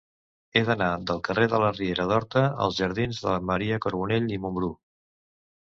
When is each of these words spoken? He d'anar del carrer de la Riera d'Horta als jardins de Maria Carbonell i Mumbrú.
He 0.53 0.61
d'anar 0.69 0.87
del 1.11 1.21
carrer 1.27 1.45
de 1.51 1.59
la 1.65 1.69
Riera 1.75 2.07
d'Horta 2.13 2.43
als 2.65 2.81
jardins 2.81 3.21
de 3.29 3.37
Maria 3.53 3.81
Carbonell 3.87 4.29
i 4.37 4.43
Mumbrú. 4.49 4.75